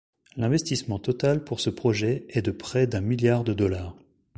[0.35, 3.95] L'investissement total pour ce projet est de près d'un milliard de dollars.